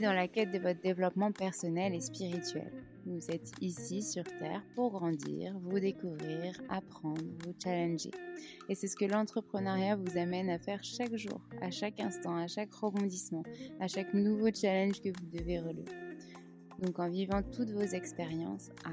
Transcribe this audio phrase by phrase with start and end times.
[0.00, 2.72] Dans la quête de votre développement personnel et spirituel.
[3.04, 8.10] Vous êtes ici sur Terre pour grandir, vous découvrir, apprendre, vous challenger.
[8.70, 12.46] Et c'est ce que l'entrepreneuriat vous amène à faire chaque jour, à chaque instant, à
[12.46, 13.42] chaque rebondissement,
[13.80, 15.92] à chaque nouveau challenge que vous devez relever.
[16.80, 18.92] Donc en vivant toutes vos expériences à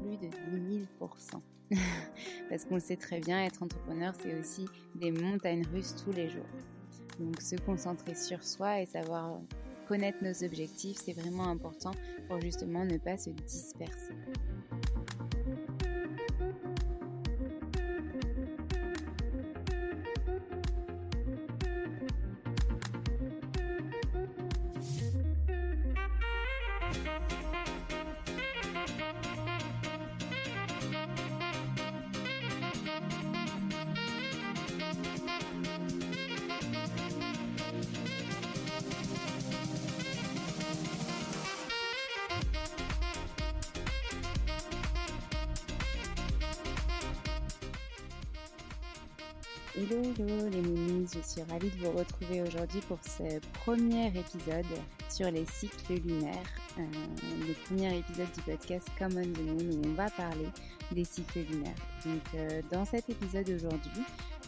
[0.00, 0.28] plus de
[0.66, 1.10] 10 000
[2.50, 6.28] Parce qu'on le sait très bien, être entrepreneur, c'est aussi des montagnes russes tous les
[6.28, 6.48] jours.
[7.20, 9.38] Donc se concentrer sur soi et savoir
[9.90, 11.90] connaître nos objectifs, c'est vraiment important
[12.28, 14.14] pour justement ne pas se disperser.
[52.00, 54.64] Retrouver aujourd'hui pour ce premier épisode
[55.10, 56.48] sur les cycles lunaires,
[56.78, 56.82] euh,
[57.46, 60.48] le premier épisode du podcast Common the Moon où on va parler
[60.92, 61.74] des cycles lunaires.
[62.06, 64.02] Donc euh, dans cet épisode aujourd'hui,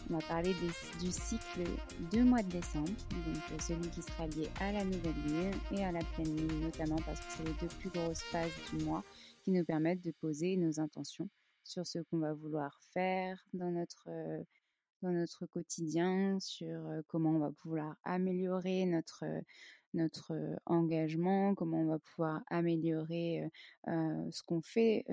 [0.09, 0.55] on va parler
[0.99, 1.63] du cycle
[2.11, 5.85] du mois de décembre, donc euh, celui qui sera lié à la nouvelle lune et
[5.85, 9.03] à la pleine lune notamment parce que c'est les deux plus grosses phases du mois
[9.43, 11.29] qui nous permettent de poser nos intentions
[11.63, 14.09] sur ce qu'on va vouloir faire dans notre,
[15.03, 19.25] dans notre quotidien, sur comment on va pouvoir améliorer notre,
[19.93, 20.33] notre
[20.65, 23.43] engagement, comment on va pouvoir améliorer
[23.85, 25.05] ce qu'on fait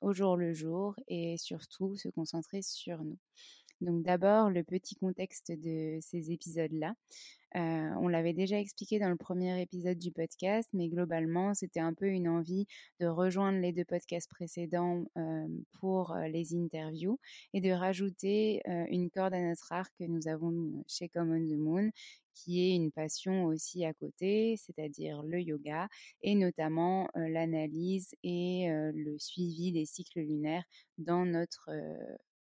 [0.00, 3.18] au jour le jour et surtout se concentrer sur nous.
[3.80, 6.94] Donc d'abord, le petit contexte de ces épisodes-là.
[7.56, 11.94] Euh, on l'avait déjà expliqué dans le premier épisode du podcast, mais globalement, c'était un
[11.94, 12.66] peu une envie
[13.00, 15.48] de rejoindre les deux podcasts précédents euh,
[15.80, 17.18] pour euh, les interviews
[17.52, 21.90] et de rajouter une corde à notre arc que nous avons chez Common the Moon,
[22.34, 25.88] qui est une passion aussi à côté, c'est-à-dire le yoga
[26.22, 30.64] et notamment l'analyse et le suivi des cycles lunaires
[30.98, 31.70] dans notre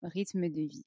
[0.03, 0.85] rythme de vie.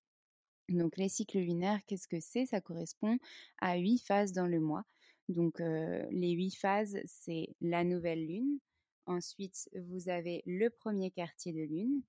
[0.71, 2.45] Donc les cycles lunaires, qu'est-ce que c'est?
[2.45, 3.17] Ça correspond
[3.59, 4.83] à huit phases dans le mois.
[5.29, 8.59] Donc les huit phases, c'est la nouvelle lune.
[9.05, 12.01] Ensuite, vous avez le premier quartier de lune.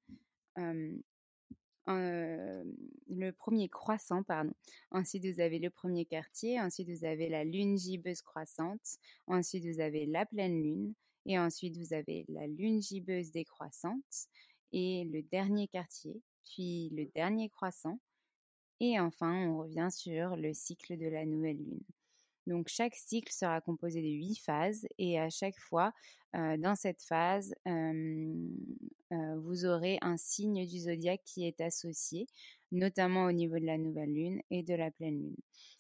[1.87, 4.53] le premier croissant, pardon.
[4.91, 6.61] Ensuite, vous avez le premier quartier.
[6.61, 8.99] Ensuite, vous avez la lune gibbeuse croissante.
[9.27, 10.95] Ensuite, vous avez la pleine lune.
[11.27, 14.29] Et ensuite, vous avez la lune gibbeuse décroissante.
[14.73, 17.99] Et le dernier quartier, puis le dernier croissant.
[18.85, 21.85] Et enfin, on revient sur le cycle de la nouvelle lune.
[22.49, 25.93] Donc chaque cycle sera composé de huit phases et à chaque fois,
[26.35, 32.27] dans cette phase, vous aurez un signe du zodiaque qui est associé,
[32.73, 35.37] notamment au niveau de la nouvelle lune et de la pleine lune.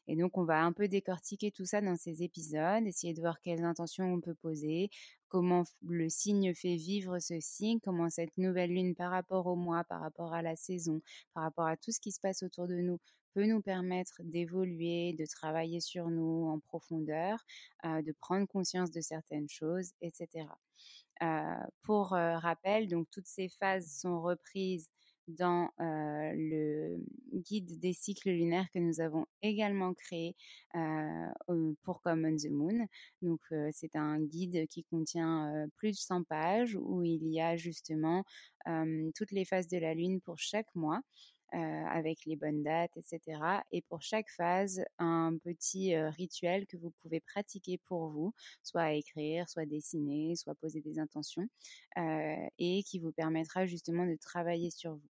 [0.09, 3.41] Et donc on va un peu décortiquer tout ça dans ces épisodes, essayer de voir
[3.41, 4.91] quelles intentions on peut poser,
[5.29, 9.85] comment le signe fait vivre ce signe, comment cette nouvelle lune par rapport au mois,
[9.85, 11.00] par rapport à la saison,
[11.35, 12.99] par rapport à tout ce qui se passe autour de nous
[13.35, 17.38] peut nous permettre d'évoluer, de travailler sur nous en profondeur,
[17.87, 20.47] euh, de prendre conscience de certaines choses, etc.
[21.23, 24.88] Euh, pour rappel, donc toutes ces phases sont reprises
[25.29, 26.81] dans le
[27.43, 30.35] guide des cycles lunaires que nous avons également créé
[31.83, 32.87] pour Common the Moon.
[33.21, 33.41] Donc
[33.73, 38.25] c'est un guide qui contient plus de 100 pages où il y a justement
[39.15, 41.03] toutes les phases de la lune pour chaque mois.
[41.53, 43.65] avec les bonnes dates, etc.
[43.73, 49.49] Et pour chaque phase, un petit rituel que vous pouvez pratiquer pour vous, soit écrire,
[49.49, 51.47] soit dessiner, soit poser des intentions,
[52.59, 55.09] et qui vous permettra justement de travailler sur vous.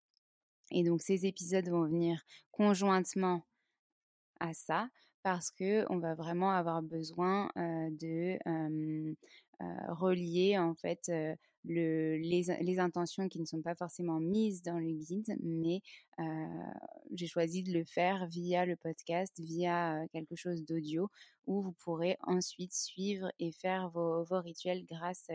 [0.73, 3.45] Et donc ces épisodes vont venir conjointement
[4.41, 4.89] à ça
[5.23, 8.39] parce que on va vraiment avoir besoin de
[9.89, 11.13] relier en fait
[11.65, 15.81] le, les, intentions qui ne sont pas forcément mises dans le guide, mais
[17.13, 21.09] j'ai choisi de le faire via le podcast, via quelque chose d'audio
[21.47, 25.29] où vous pourrez ensuite suivre et faire vos rituels grâce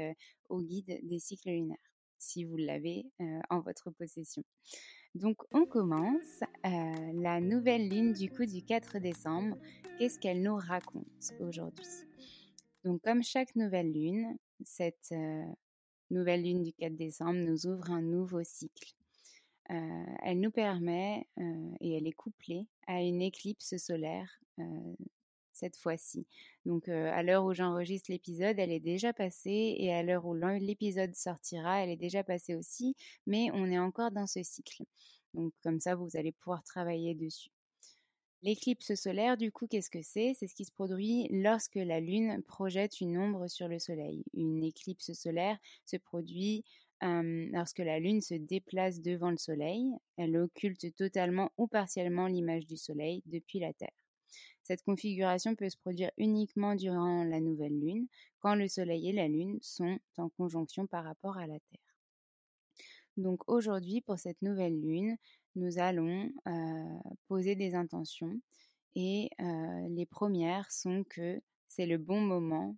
[0.50, 1.78] au guide des cycles lunaires
[2.20, 3.06] si vous l'avez
[3.50, 4.44] en votre possession.
[5.18, 9.58] Donc on commence euh, la nouvelle lune du coup du 4 décembre.
[9.98, 11.88] Qu'est-ce qu'elle nous raconte aujourd'hui?
[12.84, 15.44] Donc comme chaque nouvelle lune, cette euh,
[16.12, 18.94] nouvelle lune du 4 décembre nous ouvre un nouveau cycle.
[19.72, 21.28] Euh, elle nous permet,
[21.82, 24.40] et elle est couplée à une éclipse solaire
[25.58, 26.26] cette fois-ci.
[26.66, 31.14] Donc à l'heure où j'enregistre l'épisode, elle est déjà passée et à l'heure où l'épisode
[31.16, 32.96] sortira, elle est déjà passée aussi,
[33.26, 34.84] mais on est encore dans ce cycle.
[35.34, 37.50] Donc comme ça, vous allez pouvoir travailler dessus.
[38.44, 40.34] L'éclipse solaire, du coup, qu'est-ce que c'est?
[40.38, 44.24] C'est ce qui se produit lorsque la Lune projette une ombre sur le Soleil.
[44.36, 46.64] Une éclipse solaire se produit
[47.02, 49.92] lorsque la Lune se déplace devant le Soleil.
[50.18, 54.07] Elle occulte totalement ou partiellement l'image du Soleil depuis la Terre.
[54.68, 58.06] Cette configuration peut se produire uniquement durant la nouvelle lune,
[58.42, 61.96] quand le Soleil et la Lune sont en conjonction par rapport à la Terre.
[63.16, 65.16] Donc aujourd'hui, pour cette nouvelle lune,
[65.56, 66.30] nous allons
[67.30, 68.42] poser des intentions
[68.96, 72.76] et les premières sont que c'est le bon moment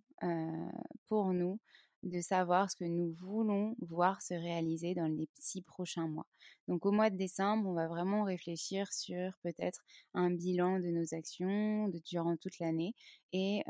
[1.08, 1.58] pour nous
[2.02, 6.26] de savoir ce que nous voulons voir se réaliser dans les six prochains mois.
[6.68, 11.14] Donc au mois de décembre, on va vraiment réfléchir sur peut-être un bilan de nos
[11.14, 12.94] actions durant toute l'année
[13.32, 13.62] et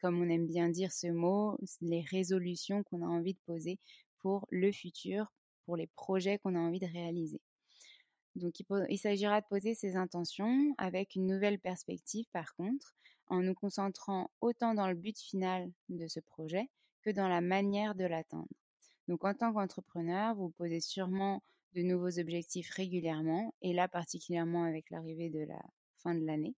[0.00, 3.78] comme on aime bien dire ce mot, les résolutions qu'on a envie de poser
[4.20, 5.32] pour le futur,
[5.64, 7.40] pour les projets qu'on a envie de réaliser.
[8.36, 8.54] Donc
[8.88, 12.94] il s'agira de poser ces intentions avec une nouvelle perspective par contre,
[13.26, 16.68] en nous concentrant autant dans le but final de ce projet
[17.12, 18.48] dans la manière de l'atteindre.
[19.08, 21.42] Donc en tant qu'entrepreneur, vous posez sûrement
[21.74, 25.60] de nouveaux objectifs régulièrement, et là particulièrement avec l'arrivée de la
[25.96, 26.54] fin de l'année,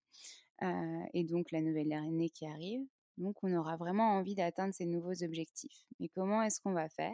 [0.63, 2.81] euh, et donc la nouvelle année qui arrive.
[3.17, 5.85] Donc on aura vraiment envie d'atteindre ces nouveaux objectifs.
[5.99, 7.13] Mais comment est-ce qu'on va faire?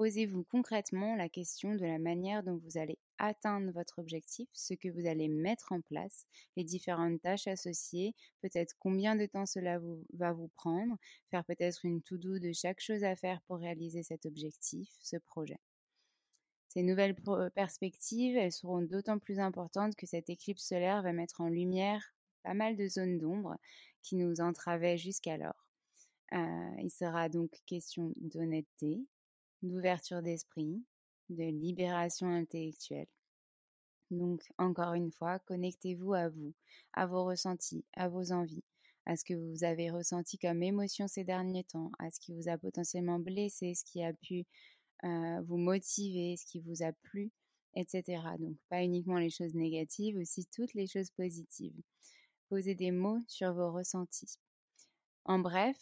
[0.00, 4.88] Posez-vous concrètement la question de la manière dont vous allez atteindre votre objectif, ce que
[4.88, 6.24] vous allez mettre en place,
[6.56, 9.78] les différentes tâches associées, peut-être combien de temps cela
[10.14, 10.96] va vous prendre,
[11.30, 15.60] faire peut-être une to-do de chaque chose à faire pour réaliser cet objectif, ce projet.
[16.68, 17.16] Ces nouvelles
[17.54, 22.54] perspectives, elles seront d'autant plus importantes que cette éclipse solaire va mettre en lumière pas
[22.54, 23.58] mal de zones d'ombre
[24.00, 25.68] qui nous entravaient jusqu'alors.
[26.32, 29.04] Euh, il sera donc question d'honnêteté,
[29.62, 30.82] d'ouverture d'esprit,
[31.28, 33.06] de libération intellectuelle.
[34.10, 36.52] Donc, encore une fois, connectez-vous à vous,
[36.92, 38.64] à vos ressentis, à vos envies,
[39.06, 42.48] à ce que vous avez ressenti comme émotion ces derniers temps, à ce qui vous
[42.48, 44.44] a potentiellement blessé, ce qui a pu
[45.04, 47.30] euh, vous motiver, ce qui vous a plu,
[47.74, 48.22] etc.
[48.38, 51.80] Donc pas uniquement les choses négatives, aussi toutes les choses positives.
[52.48, 54.38] Posez des mots sur vos ressentis.
[55.24, 55.76] En bref,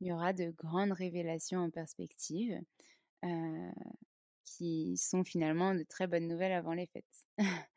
[0.00, 2.60] il y aura de grandes révélations en perspective
[4.44, 7.26] qui sont finalement de très bonnes nouvelles avant les fêtes.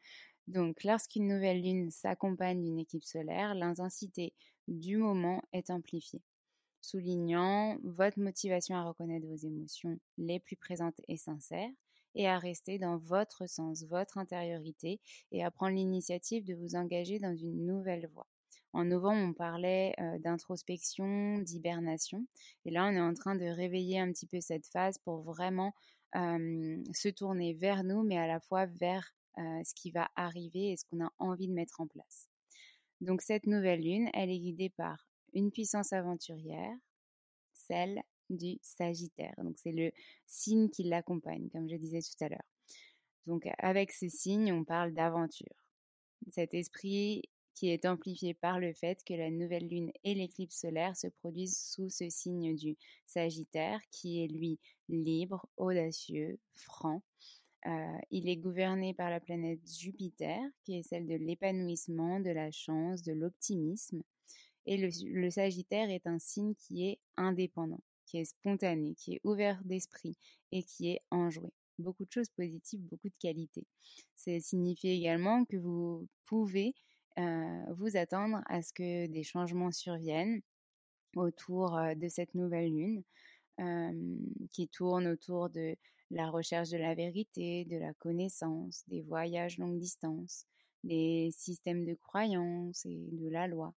[0.47, 4.33] Donc lorsqu'une nouvelle lune s'accompagne d'une équipe solaire, l'intensité
[4.67, 6.21] du moment est amplifiée
[6.81, 11.69] soulignant votre motivation à reconnaître vos émotions les plus présentes et sincères
[12.15, 14.99] et à rester dans votre sens, votre intériorité
[15.31, 18.27] et à prendre l'initiative de vous engager dans une nouvelle voie.
[18.73, 22.25] En novembre, on parlait d'introspection, d'hibernation.
[22.65, 25.73] Et là, on est en train de réveiller un petit peu cette phase pour vraiment
[26.13, 30.85] se tourner vers nous, mais à la fois vers ce qui va arriver et ce
[30.85, 32.29] qu'on a envie de mettre en place.
[32.99, 36.75] Donc cette nouvelle lune, elle est guidée par une puissance aventurière,
[37.53, 39.33] celle du Sagittaire.
[39.37, 39.91] Donc c'est le
[40.25, 42.49] signe qui l'accompagne, comme je disais tout à l'heure.
[43.25, 45.65] Donc avec ce signe, on parle d'aventure.
[46.29, 47.23] Cet esprit
[47.53, 51.59] qui est amplifié par le fait que la nouvelle lune et l'éclipse solaire se produisent
[51.59, 57.01] sous ce signe du Sagittaire, qui est lui libre, audacieux, franc.
[57.67, 62.51] Euh, il est gouverné par la planète Jupiter, qui est celle de l'épanouissement, de la
[62.51, 64.01] chance, de l'optimisme.
[64.65, 69.61] Et le, Sagittaire est un signe qui est indépendant, qui est spontané, qui est ouvert
[69.65, 70.17] d'esprit
[70.51, 71.51] et qui est enjoué.
[71.79, 73.65] Beaucoup de choses positives, beaucoup de qualités.
[74.15, 76.75] Ça signifie également que vous pouvez
[77.17, 80.41] vous attendre à ce que des changements surviennent
[81.15, 83.03] autour euh, de cette nouvelle lune,
[83.59, 84.17] euh,
[84.51, 85.75] qui tourne autour de
[86.09, 90.45] la recherche de la vérité, de la connaissance, des voyages longue distance,
[90.83, 93.73] des systèmes de croyances et de la loi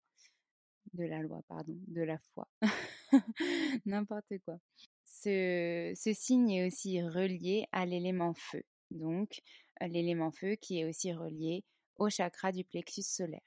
[0.92, 2.46] de la loi, pardon, de la foi.
[3.86, 4.58] N'importe quoi.
[5.02, 8.62] Ce, ce, signe est aussi relié à l'élément feu.
[8.90, 9.40] Donc,
[9.80, 11.64] l'élément feu qui est aussi relié
[11.98, 13.40] au chakra du plexus solaire.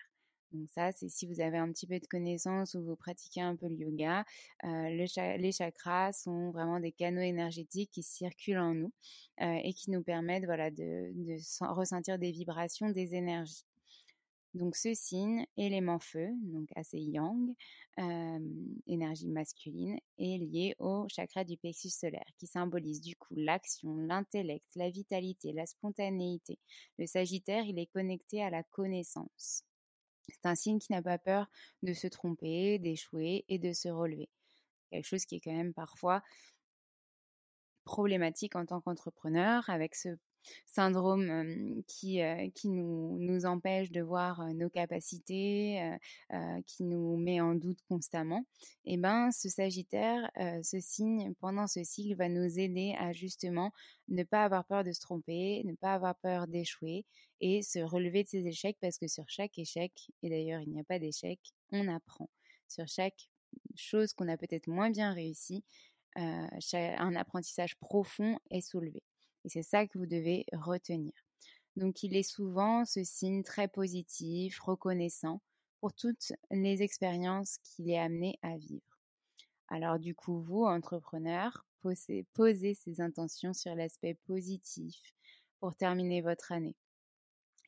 [0.54, 3.56] Donc ça, c'est si vous avez un petit peu de connaissances ou vous pratiquez un
[3.56, 4.24] peu le yoga,
[4.64, 8.92] euh, les chakras sont vraiment des canaux énergétiques qui circulent en nous
[9.42, 13.66] euh, et qui nous permettent voilà, de, de ressentir des vibrations, des énergies.
[14.58, 17.54] Donc ce signe, élément feu, donc assez yang,
[18.88, 24.66] énergie masculine, est lié au chakra du plexus solaire, qui symbolise du coup l'action, l'intellect,
[24.76, 26.58] la vitalité, la spontanéité.
[26.98, 29.64] Le Sagittaire, il est connecté à la connaissance.
[30.28, 31.48] C'est un signe qui n'a pas peur
[31.84, 34.28] de se tromper, d'échouer et de se relever.
[34.90, 36.24] Quelque chose qui est quand même parfois
[37.84, 40.18] problématique en tant qu'entrepreneur avec ce
[40.66, 42.20] syndrome qui,
[42.54, 45.98] qui nous, nous, empêche de voir nos capacités,
[46.66, 48.46] qui nous met en doute constamment,
[48.86, 50.30] et eh ben ce Sagittaire,
[50.64, 53.72] ce signe pendant ce cycle va nous aider à justement
[54.08, 57.06] ne pas avoir peur de se tromper, ne pas avoir peur d'échouer
[57.42, 59.92] et se relever de ses échecs parce que sur chaque échec,
[60.24, 61.40] et d'ailleurs il n'y a pas d'échec,
[61.72, 62.30] on apprend.
[62.68, 63.30] Sur chaque
[63.76, 65.64] chose qu'on a peut-être moins bien réussi,
[66.16, 69.04] un apprentissage profond est soulevé.
[69.46, 71.14] Et c'est ça que vous devez retenir.
[71.76, 75.42] Donc il est souvent ce signe très positif, reconnaissant
[75.80, 79.00] pour toutes les expériences qu'il est amené à vivre.
[79.70, 85.14] Alors du coup, vous, entrepreneur, posez, posez ces intentions sur l'aspect positif
[85.60, 86.76] pour terminer votre année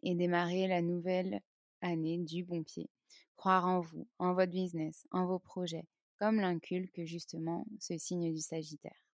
[0.01, 1.41] et démarrer la nouvelle
[1.81, 2.89] année du bon pied.
[3.35, 5.85] Croire en vous, en votre business, en vos projets,
[6.17, 9.08] comme l'inculque justement ce signe du Sagittaire.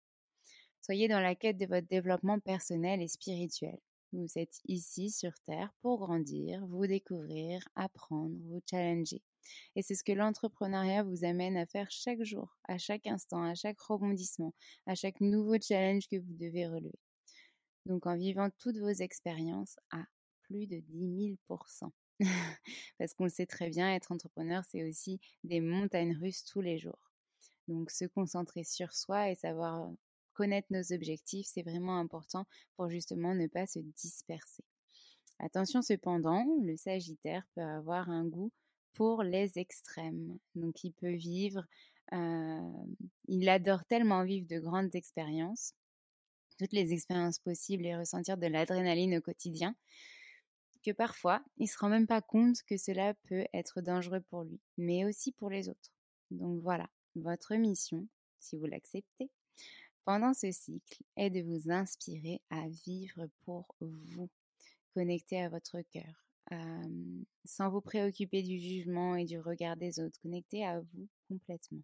[0.84, 3.80] Soyez dans la quête de votre développement personnel et spirituel.
[4.12, 9.22] Vous êtes ici sur Terre pour grandir, vous découvrir, apprendre, vous challenger.
[9.78, 13.56] Et c'est ce que l'entrepreneuriat vous amène à faire chaque jour, à chaque instant, à
[13.56, 14.54] chaque rebondissement,
[14.86, 17.00] à chaque nouveau challenge que vous devez relever.
[17.86, 20.04] Donc en vivant toutes vos expériences à
[20.42, 21.92] plus de 10 000%
[23.00, 26.78] Parce qu'on le sait très bien, être entrepreneur, c'est aussi des montagnes russes tous les
[26.78, 27.14] jours.
[27.70, 29.90] Donc se concentrer sur soi et savoir
[30.34, 34.64] connaître nos objectifs, c'est vraiment important pour justement ne pas se disperser.
[35.40, 38.52] Attention cependant, le Sagittaire peut avoir un goût
[38.94, 40.38] pour les extrêmes.
[40.56, 41.66] Donc il peut vivre,
[42.12, 45.74] il adore tellement vivre de grandes expériences,
[46.60, 49.76] toutes les expériences possibles et ressentir de l'adrénaline au quotidien,
[50.84, 54.44] que parfois il ne se rend même pas compte que cela peut être dangereux pour
[54.44, 55.92] lui, mais aussi pour les autres.
[56.30, 58.08] Donc voilà, votre mission,
[58.40, 59.32] si vous l'acceptez,
[60.06, 64.30] pendant ce cycle est de vous inspirer à vivre pour vous,
[64.94, 66.26] connecté à votre cœur,
[67.46, 71.82] sans vous préoccuper du jugement et du regard des autres, connecté à vous complètement.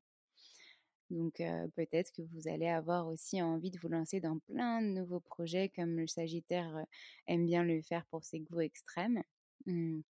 [1.09, 1.41] Donc
[1.75, 5.69] peut-être que vous allez avoir aussi envie de vous lancer dans plein de nouveaux projets
[5.69, 6.85] comme le Sagittaire
[7.25, 9.23] aime bien le faire pour ses goûts extrêmes.
[9.65, 10.01] Mmh.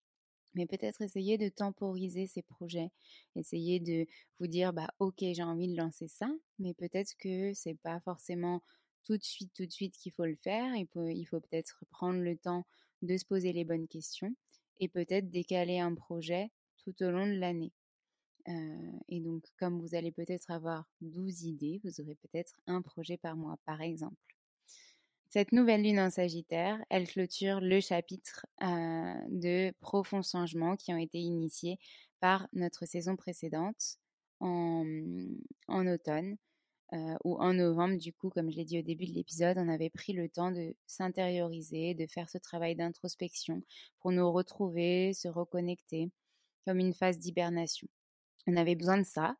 [0.54, 2.90] Mais peut-être essayer de temporiser ces projets,
[3.36, 4.06] essayer de
[4.38, 6.28] vous dire bah ok j'ai envie de lancer ça,
[6.58, 8.62] mais peut-être que c'est pas forcément
[9.04, 10.74] tout de suite tout de suite qu'il faut le faire.
[10.76, 12.66] Il faut, il faut peut-être prendre le temps
[13.02, 14.34] de se poser les bonnes questions
[14.78, 17.72] et peut-être décaler un projet tout au long de l'année.
[19.08, 23.36] et donc, comme vous allez peut-être avoir 12 idées, vous aurez peut-être un projet par
[23.36, 24.16] mois, par exemple.
[25.30, 31.18] Cette nouvelle lune en Sagittaire, elle clôture le chapitre de profonds changements qui ont été
[31.18, 31.78] initiés
[32.18, 33.98] par notre saison précédente
[34.40, 34.84] en,
[35.68, 36.36] automne.
[37.24, 39.90] ou en novembre, du coup, comme je l'ai dit au début de l'épisode, on avait
[39.90, 43.62] pris le temps de s'intérioriser, de faire ce travail d'introspection
[44.00, 46.10] pour nous retrouver, se reconnecter,
[46.66, 47.86] comme une phase d'hibernation.
[48.46, 49.36] On avait besoin de ça,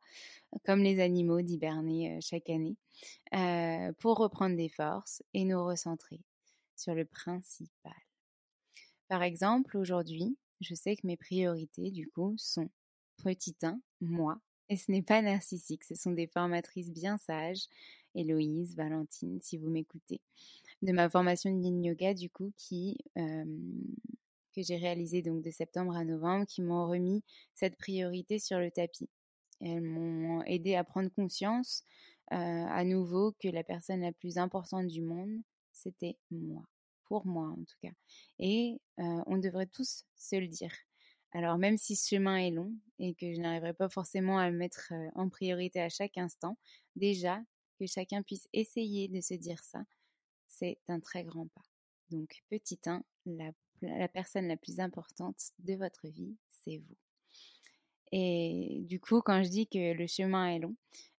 [0.65, 2.75] comme les animaux, d'hiberner chaque année,
[3.99, 6.21] pour reprendre des forces et nous recentrer
[6.75, 7.93] sur le principal.
[9.07, 12.69] Par exemple, aujourd'hui, je sais que mes priorités, du coup, sont
[13.17, 14.39] petit 1, moi,
[14.69, 17.65] et ce n'est pas narcissique, ce sont des formatrices bien sages,
[18.15, 20.21] Héloïse, Valentine, si vous m'écoutez,
[20.81, 22.97] de ma formation de yin yoga, du coup, qui,
[24.51, 28.71] que j'ai réalisée donc de septembre à novembre, qui m'ont remis cette priorité sur le
[28.71, 29.09] tapis.
[29.59, 31.83] Elles m'ont aidé à prendre conscience
[32.27, 35.41] à nouveau que la personne la plus importante du monde,
[35.73, 36.63] c'était moi,
[37.05, 37.93] pour moi en tout cas.
[38.39, 40.73] Et on devrait tous se le dire.
[41.33, 44.57] Alors même si ce chemin est long et que je n'arriverai pas forcément à le
[44.57, 46.57] mettre en priorité à chaque instant,
[46.95, 47.41] déjà
[47.79, 49.83] que chacun puisse essayer de se dire ça,
[50.47, 51.63] c'est un très grand pas.
[52.09, 56.97] Donc petit 1, la, la personne la plus importante de votre vie, c'est vous.
[58.11, 60.75] Et du coup, quand je dis que le chemin est long,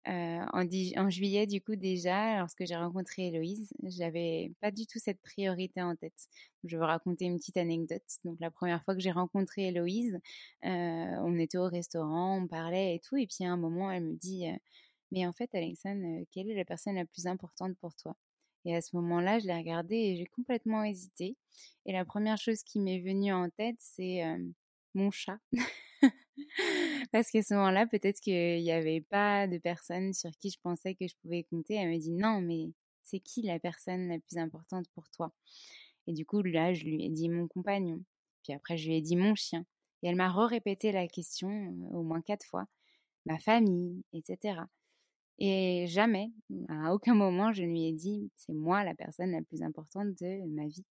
[0.07, 5.21] en, en, juillet, du coup, déjà, lorsque j'ai rencontré Héloïse, j'avais pas du tout cette
[5.21, 6.29] priorité en tête.
[6.65, 8.03] Je vais vous raconter une petite anecdote.
[8.25, 10.19] Donc, la première fois que j'ai rencontré Héloïse,
[10.63, 13.17] on était au restaurant, on parlait et tout.
[13.17, 14.47] Et puis, à un moment, elle me dit
[15.13, 18.17] Mais en fait, Alexandre, quelle est la personne la plus importante pour toi?
[18.65, 21.37] Et à ce moment-là, je l'ai regardée et j'ai complètement hésité.
[21.87, 24.23] Et la première chose qui m'est venue en tête, c'est
[24.95, 25.39] mon chat.
[27.13, 30.95] Parce qu'à ce moment-là, peut-être qu'il n'y avait pas de personne sur qui je pensais
[30.95, 31.75] que je pouvais compter.
[31.75, 32.73] Elle me dit non, mais
[33.03, 35.33] c'est qui la personne la plus importante pour toi?
[36.07, 38.03] Et du coup, là, je lui ai dit mon compagnon.
[38.43, 39.65] Puis après, je lui ai dit mon chien.
[40.03, 41.49] Et elle m'a re-répété la question
[41.93, 42.67] au moins quatre fois.
[43.25, 44.61] Ma famille, etc.
[45.45, 46.31] Et jamais,
[46.69, 50.47] à aucun moment, je lui ai dit c'est moi la personne la plus importante de
[50.47, 50.85] ma vie.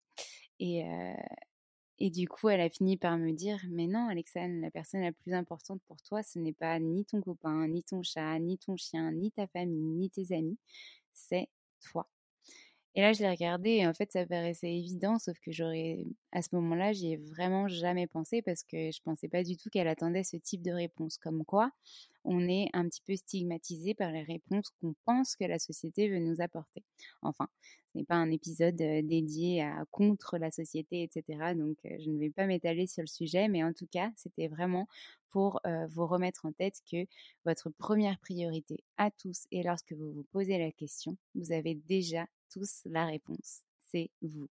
[0.60, 5.12] Et, du coup, elle a fini par me dire Mais non, Alexandre, la personne la
[5.12, 8.76] plus importante pour toi, ce n'est pas ni ton copain, ni ton chat, ni ton
[8.76, 10.58] chien, ni ta famille, ni tes amis,
[11.14, 11.48] c'est
[11.92, 12.10] toi.
[12.96, 16.42] Et là, je l'ai regardé et en fait, ça paraissait évident, sauf que j'aurais, à
[16.42, 19.88] ce moment-là, j'y ai vraiment jamais pensé parce que je pensais pas du tout qu'elle
[19.88, 21.20] attendait ce type de réponse.
[21.20, 21.72] Comme quoi,
[22.24, 26.20] on est un petit peu stigmatisé par les réponses qu'on pense que la société veut
[26.20, 26.84] nous apporter.
[27.22, 31.56] Enfin, ce n'est pas un épisode dédié à contre la société, etc.
[31.56, 34.88] Donc, je ne vais pas m'étaler sur le sujet, mais en tout cas, c'était vraiment
[35.32, 37.06] pour vous remettre en tête que
[37.46, 42.26] votre première priorité à tous, et lorsque vous vous posez la question, vous avez déjà
[42.52, 43.62] tous la réponse.
[43.92, 44.50] C'est vous.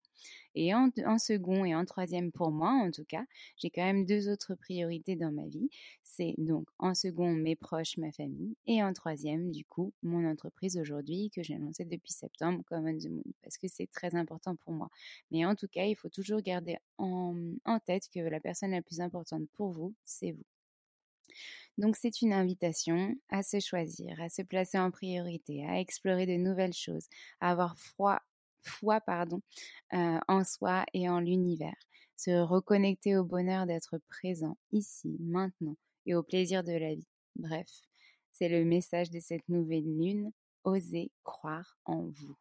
[0.54, 3.24] Et en, second et en troisième pour moi, en tout cas,
[3.56, 5.68] j'ai quand même deux autres priorités dans ma vie.
[6.02, 10.78] C'est donc en second mes proches, ma famille, et en troisième, du coup, mon entreprise
[10.78, 14.72] aujourd'hui que j'ai lancée depuis septembre, Common the Moon, parce que c'est très important pour
[14.72, 14.90] moi.
[15.32, 19.00] Mais en tout cas, il faut toujours garder en tête que la personne la plus
[19.00, 20.44] importante pour vous, c'est vous.
[21.76, 26.36] Donc c'est une invitation à se choisir, à se placer en priorité, à explorer de
[26.36, 27.08] nouvelles choses,
[27.40, 28.22] à avoir foi,
[28.64, 29.40] foi pardon,
[29.92, 31.76] euh, en soi et en l'univers,
[32.16, 37.08] se reconnecter au bonheur d'être présent ici, maintenant et au plaisir de la vie.
[37.36, 37.68] Bref,
[38.32, 40.32] c'est le message de cette nouvelle lune.
[40.64, 42.36] osez croire en vous.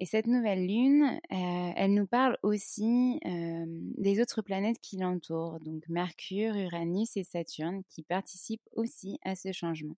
[0.00, 6.56] Et cette nouvelle lune, elle nous parle aussi des autres planètes qui l'entourent, donc Mercure,
[6.56, 9.96] Uranus et Saturne, qui participent aussi à ce changement.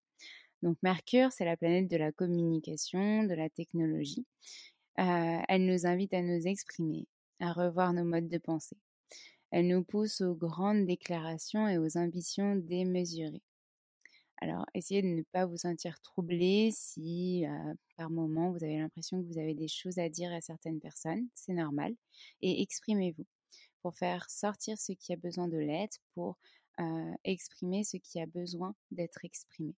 [0.63, 4.27] Donc Mercure, c'est la planète de la communication, de la technologie.
[4.97, 7.07] Elle nous invite à nous exprimer,
[7.41, 8.79] à revoir nos modes de pensée.
[9.51, 13.43] Elle nous pousse aux grandes déclarations et aux ambitions démesurées.
[14.43, 17.45] Alors, essayez de ne pas vous sentir troublé si
[17.97, 21.27] par moment vous avez l'impression que vous avez des choses à dire à certaines personnes,
[21.35, 21.95] c'est normal.
[22.43, 23.25] Et exprimez-vous
[23.81, 26.37] pour faire sortir ce qui a besoin de l'être, pour
[27.25, 29.75] exprimer ce qui a besoin d'être exprimé.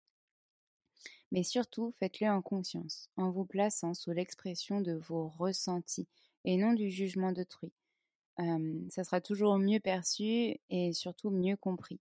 [1.31, 6.07] Mais surtout, faites-le en conscience, en vous plaçant sous l'expression de vos ressentis
[6.45, 7.71] et non du jugement d'autrui.
[8.89, 11.99] ça sera toujours mieux perçu et surtout mieux compris,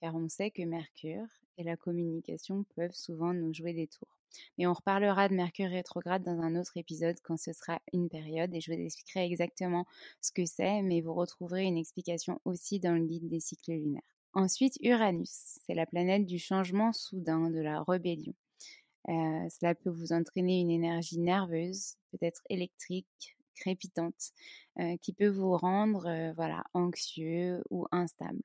[0.00, 1.26] car on sait que Mercure
[1.58, 4.18] et la communication peuvent souvent nous jouer des tours.
[4.58, 8.54] Mais on reparlera de Mercure rétrograde dans un autre épisode quand ce sera une période
[8.54, 9.86] et je vous expliquerai exactement
[10.20, 14.02] ce que c'est, mais vous retrouverez une explication aussi dans le guide des cycles lunaires.
[14.34, 18.34] Ensuite, Uranus, c'est la planète du changement soudain, de la rébellion.
[19.08, 24.32] Euh, cela peut vous entraîner une énergie nerveuse, peut-être électrique, crépitante,
[24.78, 28.40] euh, qui peut vous rendre euh, voilà, anxieux ou instable.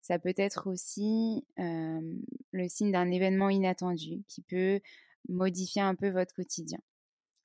[0.00, 4.80] Ça peut être aussi le signe d'un événement inattendu qui peut
[5.28, 6.80] modifier un peu votre quotidien.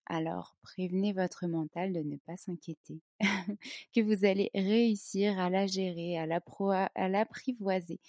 [0.07, 2.99] Alors, prévenez votre mental de ne pas s'inquiéter,
[3.93, 7.99] que vous allez réussir à la gérer, à l'apprivoiser.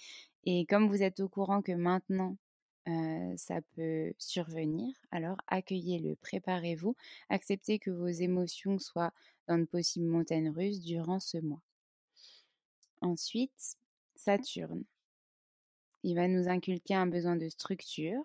[0.45, 2.35] Et comme vous êtes au courant que maintenant,
[3.37, 6.95] ça peut survenir, alors accueillez-le, préparez-vous,
[7.29, 9.13] acceptez que vos émotions soient
[9.47, 11.61] dans de possibles montagnes russes durant ce mois.
[13.01, 13.77] Ensuite,
[14.15, 14.83] Saturne.
[16.03, 18.23] Il va nous inculquer un besoin de structure,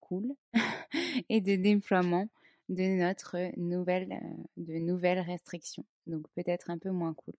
[0.00, 0.34] cool,
[1.28, 2.28] et de déploiement
[2.68, 5.86] de notre nouvelle, euh, de nouvelles restrictions.
[6.06, 7.34] Donc peut-être un peu moins cool.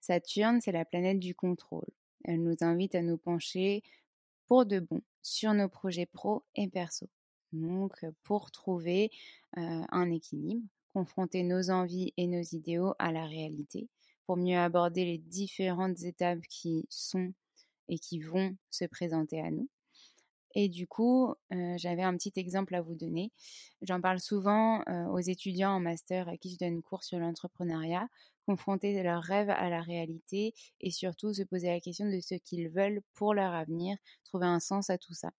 [0.00, 1.88] Saturne, c'est la planète du contrôle.
[2.24, 3.82] Elle nous invite à nous pencher
[4.46, 7.08] pour de bon sur nos projets pro et perso.
[7.52, 9.10] Donc pour trouver
[9.56, 13.88] euh, un équilibre, confronter nos envies et nos idéaux à la réalité
[14.26, 17.32] pour mieux aborder les différentes étapes qui sont
[17.88, 19.68] et qui vont se présenter à nous.
[20.54, 23.30] Et du coup, euh, j'avais un petit exemple à vous donner.
[23.82, 28.08] J'en parle souvent euh, aux étudiants en master à qui je donne cours sur l'entrepreneuriat,
[28.46, 32.68] confronter leurs rêves à la réalité et surtout se poser la question de ce qu'ils
[32.68, 35.32] veulent pour leur avenir, trouver un sens à tout ça.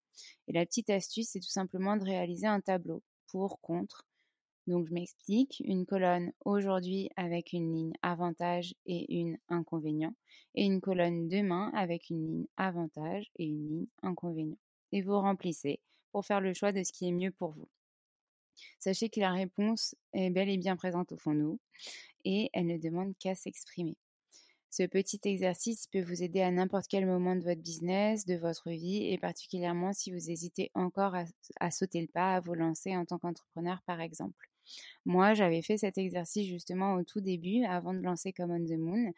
[0.47, 4.05] Et la petite astuce, c'est tout simplement de réaliser un tableau pour, contre,
[4.67, 10.13] donc je m'explique, une colonne aujourd'hui avec une ligne avantage et une inconvénient,
[10.55, 14.57] et une colonne demain avec une ligne avantage et une ligne inconvénient.
[14.91, 15.79] Et vous remplissez
[16.11, 17.69] pour faire le choix de ce qui est mieux pour vous.
[18.79, 21.59] Sachez que la réponse est bel et bien présente au fond de nous
[22.27, 23.95] et elle ne demande qu'à s'exprimer.
[24.69, 28.69] Ce petit exercice peut vous aider à n'importe quel moment de votre business, de votre
[28.69, 31.15] vie, et particulièrement si vous hésitez encore
[31.61, 34.49] à, sauter le pas, à vous lancer en tant qu'entrepreneur par exemple.
[35.05, 38.77] Moi, j'avais fait cet exercice justement au tout début, avant de lancer Come on the
[38.77, 39.13] Moon.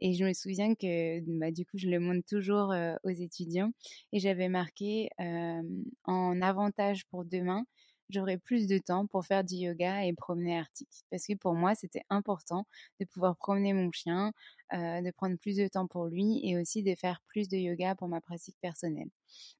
[0.00, 2.74] Et je me souviens que bah, du coup, je le montre toujours
[3.04, 3.70] aux étudiants.
[4.12, 7.66] Et j'avais marqué en avantage pour demain,
[8.10, 10.88] j'aurai plus de temps pour faire du yoga et promener Arctic.
[11.10, 12.66] Parce que pour moi, c'était important
[13.00, 14.32] de pouvoir promener mon chien,
[14.72, 18.08] de prendre plus de temps pour lui et aussi de faire plus de yoga pour
[18.08, 19.08] ma pratique personnelle.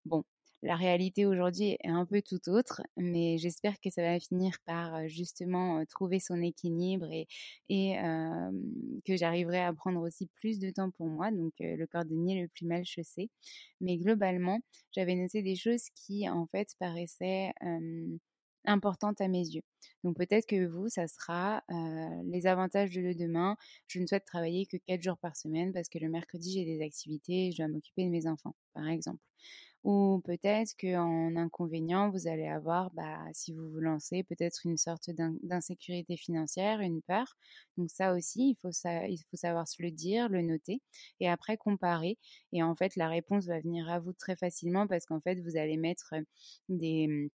[0.04, 0.24] Bon,
[0.64, 5.06] la réalité aujourd'hui est un peu tout autre, mais j'espère que ça va finir par
[5.08, 7.06] justement trouver son équilibre
[7.68, 7.96] et,
[9.04, 12.66] que j'arriverai à prendre aussi plus de temps pour moi, donc le cordonnier le plus
[12.66, 13.28] mal chaussé.
[13.82, 14.60] Mais globalement,
[14.92, 17.52] j'avais noté des choses qui en fait paraissaient
[18.64, 19.62] importante à mes yeux.
[20.04, 21.62] Donc peut-être que vous, ça sera
[22.24, 23.56] les avantages de demain.
[23.86, 26.82] Je ne souhaite travailler que 4 jours par semaine parce que le mercredi, j'ai des
[26.84, 29.20] activités et je dois m'occuper de mes enfants, par exemple.
[29.84, 35.10] Ou peut-être qu'en inconvénient, vous allez avoir, bah, si vous vous lancez, peut-être une sorte
[35.42, 37.36] d'insécurité financière, une peur.
[37.76, 40.80] Donc ça aussi, il faut savoir se le dire, le noter
[41.20, 42.16] et après comparer.
[42.52, 45.58] Et en fait, la réponse va venir à vous très facilement parce qu'en fait, vous
[45.58, 46.14] allez mettre
[46.70, 47.30] des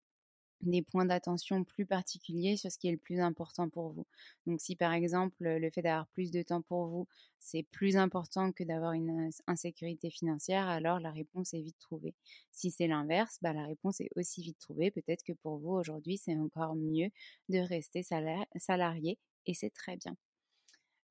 [0.61, 4.05] des points d'attention plus particuliers sur ce qui est le plus important pour vous.
[4.45, 7.07] Donc si par exemple le fait d'avoir plus de temps pour vous,
[7.39, 12.13] c'est plus important que d'avoir une insécurité financière, alors la réponse est vite trouvée.
[12.51, 14.91] Si c'est l'inverse, bah, la réponse est aussi vite trouvée.
[14.91, 17.09] Peut-être que pour vous aujourd'hui, c'est encore mieux
[17.49, 20.15] de rester salarié et c'est très bien.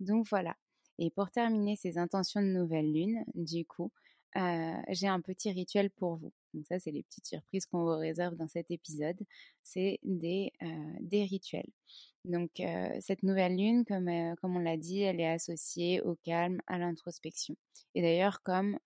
[0.00, 0.56] Donc voilà.
[0.98, 3.92] Et pour terminer ces intentions de nouvelle lune, du coup,
[4.34, 6.32] j'ai un petit rituel pour vous.
[6.54, 9.18] Donc ça, c'est les petites surprises qu'on vous réserve dans cet épisode.
[9.62, 10.52] C'est des,
[11.12, 11.70] rituels.
[12.24, 12.50] Donc
[13.00, 14.10] cette nouvelle lune, comme,
[14.40, 17.56] comme on l'a dit, elle est associée au calme, à l'introspection.
[17.94, 18.78] Et d'ailleurs, comme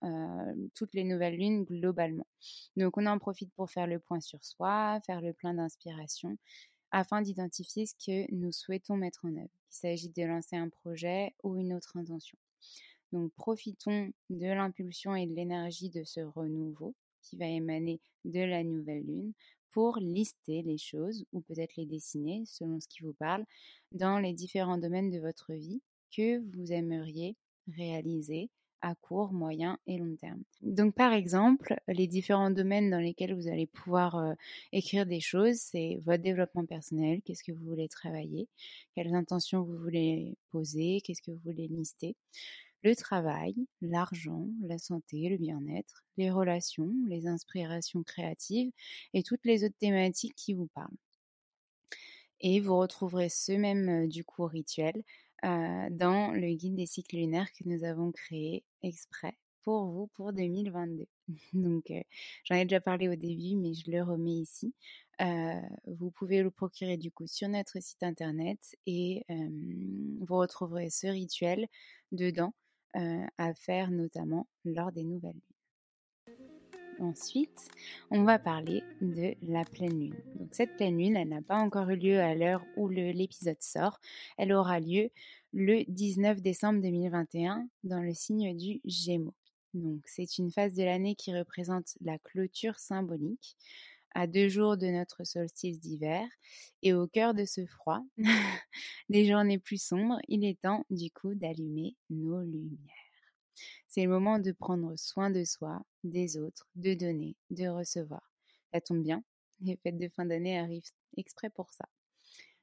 [0.75, 2.27] toutes les nouvelles lunes globalement.
[2.75, 6.37] Donc on en profite pour faire le point sur soi, faire le plein d'inspiration,
[6.93, 11.33] afin d'identifier ce que nous souhaitons mettre en œuvre, qu'il s'agit de lancer un projet
[11.43, 12.37] ou une autre intention.
[13.13, 18.63] Donc profitons de l'impulsion et de l'énergie de ce renouveau qui va émaner de la
[18.63, 19.33] nouvelle lune
[19.71, 23.45] pour lister les choses ou peut-être les dessiner selon ce qui vous parle
[23.91, 25.81] dans les différents domaines de votre vie
[26.15, 27.35] que vous aimeriez
[27.67, 28.49] réaliser
[28.81, 30.41] à court, moyen et long terme.
[30.61, 34.33] Donc par exemple, les différents domaines dans lesquels vous allez pouvoir euh,
[34.73, 38.49] écrire des choses, c'est votre développement personnel, qu'est-ce que vous voulez travailler,
[38.93, 42.17] quelles intentions vous voulez poser, qu'est-ce que vous voulez lister
[42.83, 48.71] le travail, l'argent, la santé, le bien-être, les relations, les inspirations créatives
[49.13, 50.97] et toutes les autres thématiques qui vous parlent.
[52.41, 55.03] Et vous retrouverez ce même du coup rituel
[55.43, 61.05] dans le guide des cycles lunaires que nous avons créé exprès pour vous pour 2022.
[61.53, 61.91] Donc
[62.43, 64.73] j'en ai déjà parlé au début, mais je le remets ici.
[65.87, 71.67] vous pouvez le procurer du coup sur notre site internet et vous retrouverez ce rituel
[72.11, 72.53] dedans
[72.93, 75.53] à faire notamment lors des nouvelles lunes.
[76.99, 77.69] Ensuite,
[78.11, 80.15] on va parler de la pleine lune.
[80.35, 83.99] Donc cette pleine lune, elle n'a pas encore eu lieu à l'heure où l'épisode sort.
[84.37, 85.09] Elle aura lieu
[85.53, 89.35] le 19 décembre 2021 dans le signe du Gémeaux.
[89.73, 93.57] Donc c'est une phase de l'année qui représente la clôture symbolique
[94.13, 96.27] à deux jours de notre solstice d'hiver
[96.81, 98.01] et au cœur de ce froid,
[99.09, 102.79] des journées plus sombres, il est temps du coup d'allumer nos lumières.
[103.87, 108.33] C'est le moment de prendre soin de soi, des autres, de donner, de recevoir.
[108.71, 109.23] Ça tombe bien,
[109.61, 111.85] les fêtes de fin d'année arrivent exprès pour ça.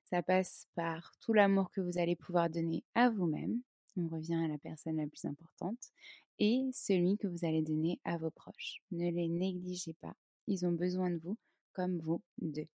[0.05, 3.61] Ça passe par tout l'amour que vous allez pouvoir donner à vous-même,
[3.97, 5.93] on revient à la personne la plus importante,
[6.39, 8.83] et celui que vous allez donner à vos proches.
[8.91, 10.17] Ne les négligez pas,
[10.51, 11.39] ils ont besoin de vous
[11.73, 12.69] comme vous d'eux.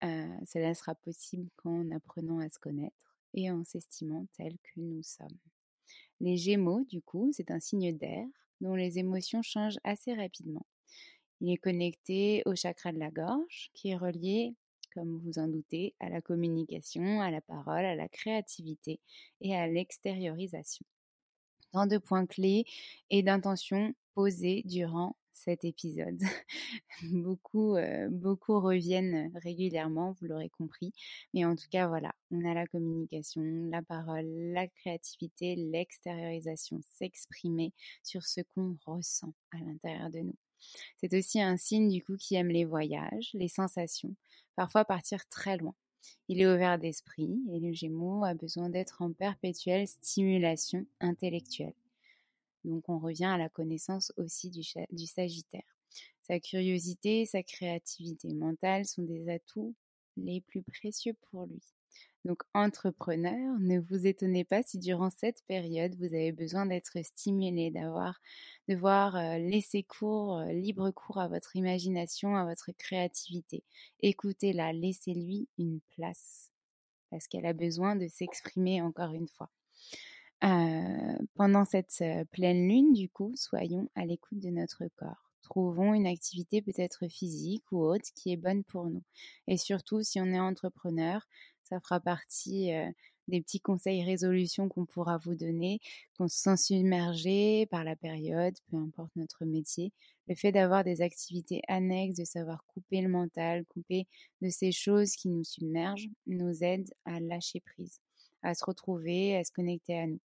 [0.00, 5.38] cela sera possible qu'en apprenant à se connaître et en s'estimant tel que nous sommes.
[6.20, 8.26] Les Gémeaux, du coup, c'est un signe d'air
[8.60, 10.64] dont les émotions changent assez rapidement.
[11.40, 14.54] Il est connecté au chakra de la gorge, qui est relié,
[14.94, 19.00] comme vous en doutez, à la communication, à la parole, à la créativité
[19.40, 20.86] et à l'extériorisation.
[21.72, 22.64] Tant de points clés
[23.10, 26.20] et d'intentions posées durant cet épisode.
[27.02, 27.76] beaucoup,
[28.10, 30.92] beaucoup reviennent régulièrement, vous l'aurez compris.
[31.34, 37.72] Mais en tout cas, voilà, on a la communication, la parole, la créativité, l'extériorisation, s'exprimer
[38.02, 40.36] sur ce qu'on ressent à l'intérieur de nous.
[40.98, 44.14] C'est aussi un signe du coup qui aime les voyages, les sensations,
[44.56, 45.74] parfois partir très loin.
[46.28, 51.74] Il est ouvert d'esprit et le Gémeaux a besoin d'être en perpétuelle stimulation intellectuelle.
[52.64, 55.62] Donc on revient à la connaissance aussi du, Sagittaire.
[56.22, 59.74] Sa curiosité, sa créativité mentale sont des atouts
[60.16, 61.60] les plus précieux pour lui.
[62.24, 67.72] Donc entrepreneur, ne vous étonnez pas si durant cette période vous avez besoin d'être stimulé,
[67.72, 68.20] d'avoir,
[68.68, 73.64] de voir euh, laisser cours, euh, libre cours à votre imagination, à votre créativité.
[74.00, 76.52] Écoutez-la, laissez-lui une place
[77.10, 79.50] parce qu'elle a besoin de s'exprimer encore une fois
[81.34, 85.30] pendant cette pleine lune, du coup, soyons à l'écoute de notre corps.
[85.42, 89.02] Trouvons une activité peut-être physique ou autre qui est bonne pour nous.
[89.46, 91.26] Et surtout, si on est entrepreneur,
[91.64, 92.70] ça fera partie
[93.28, 95.78] des petits conseils résolutions qu'on pourra vous donner,
[96.18, 99.92] qu'on se sent submergé par la période, peu importe notre métier.
[100.28, 104.06] Le fait d'avoir des activités annexes, de savoir couper le mental, couper
[104.40, 108.00] de ces choses qui nous submergent, nous aide à lâcher prise,
[108.42, 110.20] à se retrouver, à se connecter à nous.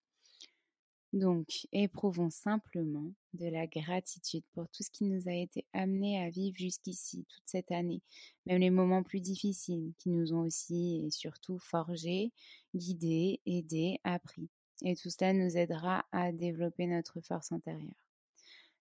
[1.15, 6.29] Donc, éprouvons simplement de la gratitude pour tout ce qui nous a été amené à
[6.29, 8.01] vivre jusqu'ici, toute cette année,
[8.45, 12.33] même les moments plus difficiles qui nous ont aussi et surtout forgés,
[12.75, 14.49] guidés, aidés, appris.
[14.81, 18.05] Et tout cela nous aidera à développer notre force intérieure.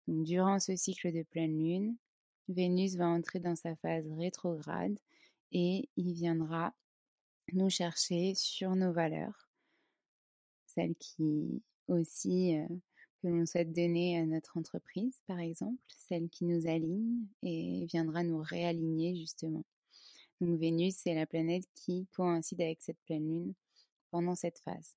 [0.09, 1.97] Donc, durant ce cycle de pleine lune,
[2.49, 4.99] Vénus va entrer dans sa phase rétrograde
[5.53, 6.73] et il viendra
[7.53, 9.51] nous chercher sur nos valeurs,
[10.65, 12.57] celles qui aussi
[13.23, 18.25] que l'on souhaite donner à notre entreprise, par exemple, celle qui nous aligne et viendra
[18.25, 19.65] nous réaligner justement.
[20.41, 23.55] Donc Vénus, c'est la planète qui coïncide avec cette pleine lune
[24.11, 24.97] pendant cette phase.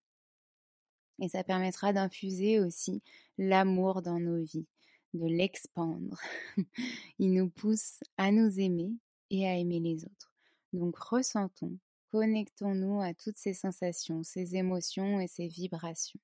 [1.22, 3.02] Et ça permettra d'infuser aussi
[3.38, 4.66] l'amour dans nos vies,
[5.14, 6.20] de l'expandre.
[7.20, 8.92] Il nous pousse à nous aimer
[9.30, 10.34] et à aimer les autres.
[10.74, 11.78] Donc ressentons,
[12.12, 16.20] connectons-nous à toutes ces sensations, ces émotions et ces vibrations.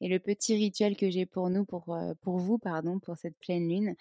[0.00, 3.38] Et le petit rituel que j'ai pour nous, pour, euh, pour vous, pardon, pour cette
[3.38, 3.94] pleine lune,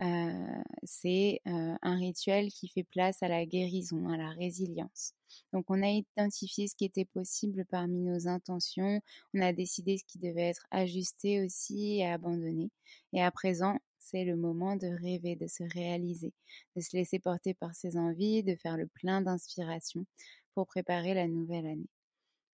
[0.00, 5.14] euh, c'est euh, un rituel qui fait place à la guérison, à la résilience.
[5.52, 9.00] Donc on a identifié ce qui était possible parmi nos intentions,
[9.34, 12.70] on a décidé ce qui devait être ajusté aussi et abandonné.
[13.12, 16.32] Et à présent, c'est le moment de rêver, de se réaliser,
[16.76, 20.06] de se laisser porter par ses envies, de faire le plein d'inspiration
[20.54, 21.88] pour préparer la nouvelle année.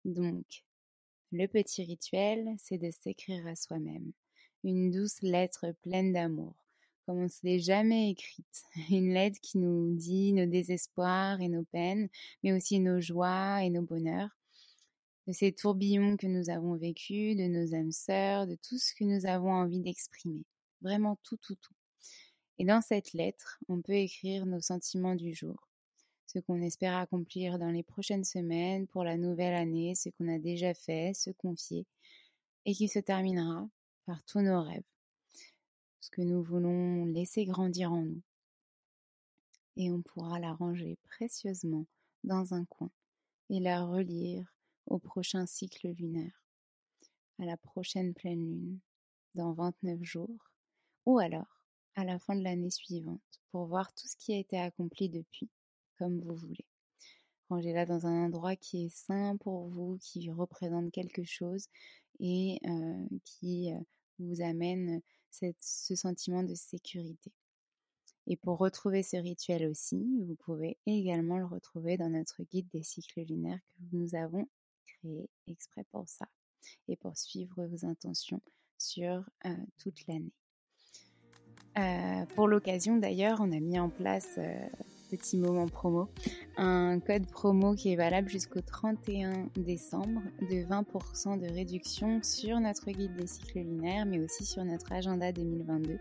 [0.05, 0.63] Donc,
[1.33, 4.13] le petit rituel, c'est de s'écrire à soi-même
[4.65, 6.55] une douce lettre pleine d'amour,
[7.07, 8.63] comme on ne se l'est jamais écrite.
[8.91, 12.09] Une lettre qui nous dit nos désespoirs et nos peines,
[12.43, 14.37] mais aussi nos joies et nos bonheurs,
[15.27, 19.05] de ces tourbillons que nous avons vécus, de nos âmes sœurs, de tout ce que
[19.05, 20.45] nous avons envie d'exprimer.
[20.83, 21.75] Vraiment tout, tout, tout.
[22.59, 25.70] Et dans cette lettre, on peut écrire nos sentiments du jour,
[26.33, 30.39] ce qu'on espère accomplir dans les prochaines semaines pour la nouvelle année, ce qu'on a
[30.39, 31.87] déjà fait, se confier,
[32.65, 33.69] et qui se terminera
[34.07, 34.85] par tous nos rêves,
[35.99, 38.23] ce que nous voulons laisser grandir en nous.
[39.77, 41.87] Et on pourra la ranger précieusement
[42.23, 42.93] dans un coin
[43.49, 44.55] et la relire
[44.87, 46.45] au prochain cycle lunaire,
[47.41, 48.79] à la prochaine pleine lune,
[49.35, 50.53] dans 29 jours,
[51.07, 51.61] ou alors
[51.97, 55.51] à la fin de l'année suivante, pour voir tout ce qui a été accompli depuis,
[56.01, 56.65] comme vous voulez.
[57.51, 61.67] Rangez-la dans un endroit qui est sain pour vous, qui représente quelque chose
[62.19, 62.59] et
[63.25, 63.71] qui
[64.19, 67.33] vous amène ce sentiment de sécurité.
[68.27, 72.83] Et pour retrouver ce rituel aussi, vous pouvez également le retrouver dans notre guide des
[72.83, 74.49] cycles lunaires que nous avons
[74.87, 76.29] créé exprès pour ça
[76.89, 78.41] et pour suivre vos intentions
[78.79, 79.29] sur
[79.79, 80.33] toute l'année.
[82.37, 84.39] Pour l'occasion d'ailleurs, on a mis en place
[85.11, 86.09] petit moment promo,
[86.57, 92.91] un code promo qui est valable jusqu'au 31 décembre de 20% de réduction sur notre
[92.91, 95.99] guide des cycles lunaires, mais aussi sur notre agenda 2022.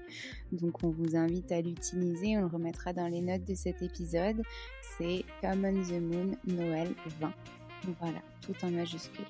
[0.52, 4.41] Donc on vous invite à l'utiliser, on le remettra dans les notes de cet épisode.
[4.98, 7.34] C'est Common the Moon Noël 20.
[8.00, 9.26] Voilà, tout en majuscule.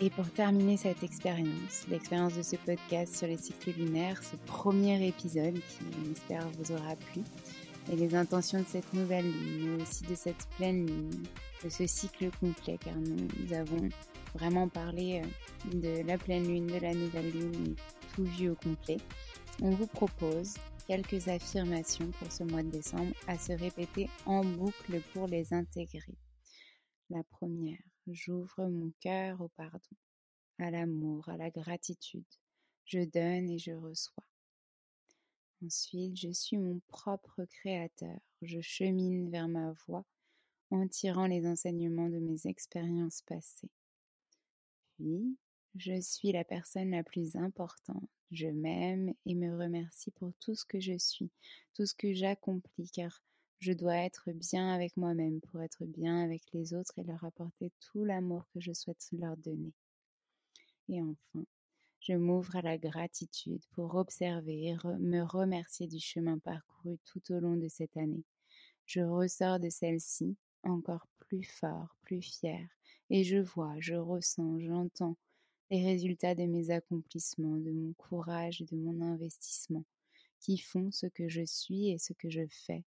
[0.00, 5.06] Et pour terminer cette expérience, l'expérience de ce podcast sur les cycles lunaires, ce premier
[5.06, 7.22] épisode qui, j'espère, vous aura plu,
[7.90, 11.26] et les intentions de cette nouvelle lune, mais aussi de cette pleine lune,
[11.64, 13.88] de ce cycle complet, car nous, avons
[14.34, 17.76] vraiment parlé euh, de la pleine lune, de la nouvelle lune,
[18.14, 18.98] tout vu au complet.
[19.62, 20.54] On vous propose
[20.86, 26.16] quelques affirmations pour ce mois de décembre à se répéter en boucle pour les intégrer.
[27.10, 29.96] La première, j'ouvre mon cœur au pardon,
[30.58, 32.24] à l'amour, à la gratitude.
[32.84, 34.24] Je donne et je reçois.
[35.64, 38.18] Ensuite, je suis mon propre créateur.
[38.42, 40.04] Je chemine vers ma voie
[40.70, 43.70] en tirant les enseignements de mes expériences passées.
[44.96, 45.36] Puis,
[45.76, 48.08] je suis la personne la plus importante.
[48.30, 51.30] Je m'aime et me remercie pour tout ce que je suis,
[51.74, 53.22] tout ce que j'accomplis, car
[53.60, 57.72] je dois être bien avec moi-même pour être bien avec les autres et leur apporter
[57.80, 59.72] tout l'amour que je souhaite leur donner.
[60.88, 61.44] Et enfin,
[62.06, 67.40] je m'ouvre à la gratitude pour observer et me remercier du chemin parcouru tout au
[67.40, 68.22] long de cette année.
[68.84, 72.64] Je ressors de celle-ci encore plus fort, plus fier,
[73.10, 75.16] et je vois, je ressens, j'entends
[75.70, 79.84] les résultats de mes accomplissements, de mon courage et de mon investissement,
[80.38, 82.84] qui font ce que je suis et ce que je fais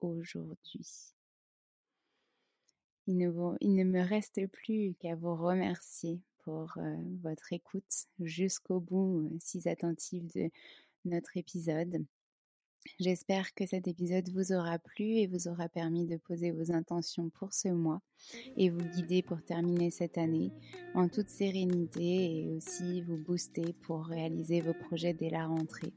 [0.00, 1.12] aujourd'hui.
[3.06, 6.74] Il ne, il ne me reste plus qu'à vous remercier pour
[7.22, 10.50] votre écoute jusqu'au bout, si attentive de
[11.04, 12.04] notre épisode.
[13.00, 17.30] J'espère que cet épisode vous aura plu et vous aura permis de poser vos intentions
[17.30, 18.00] pour ce mois
[18.56, 20.50] et vous guider pour terminer cette année
[20.94, 25.92] en toute sérénité et aussi vous booster pour réaliser vos projets dès la rentrée.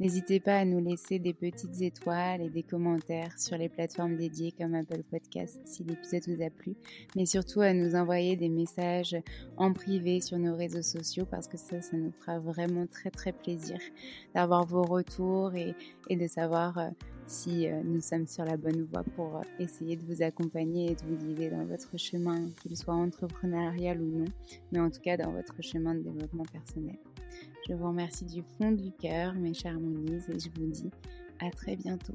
[0.00, 4.52] N'hésitez pas à nous laisser des petites étoiles et des commentaires sur les plateformes dédiées
[4.52, 6.74] comme Apple Podcast si l'épisode vous a plu,
[7.16, 9.16] mais surtout à nous envoyer des messages
[9.56, 13.32] en privé sur nos réseaux sociaux parce que ça, ça nous fera vraiment très très
[13.32, 13.78] plaisir
[14.34, 15.74] d'avoir vos retours et,
[16.08, 16.88] et de savoir euh,
[17.28, 20.94] si euh, nous sommes sur la bonne voie pour euh, essayer de vous accompagner et
[20.94, 24.24] de vous guider dans votre chemin, qu'il soit entrepreneurial ou non,
[24.72, 26.96] mais en tout cas dans votre chemin de développement personnel.
[27.68, 30.90] Je vous remercie du fond du cœur, mes chers Moniz, et je vous dis
[31.40, 32.14] à très bientôt.